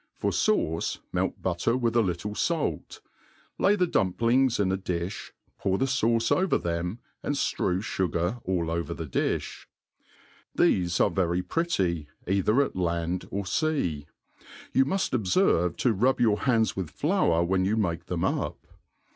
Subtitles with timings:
[0.17, 3.01] For fauce, melt butter 'with a Ifttle fait,
[3.59, 8.71] lay the dumplitigs in a difh, pour the fauce oveT them, and ftrew fugar all
[8.71, 9.43] over the dtA.
[10.01, 10.57] \"^.
[10.57, 14.07] Thefe are very projtty, either at land or fea.
[14.73, 18.65] You muft obr ferve to rub your hands with flour when you make them up.